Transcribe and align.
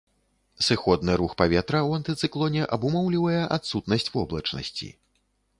Сыходны 0.67 1.17
рух 1.21 1.35
паветра 1.41 1.81
ў 1.87 1.91
антыцыклоне 2.01 2.63
абумоўлівае 2.79 3.43
адсутнасць 3.59 4.11
воблачнасці. 4.17 4.93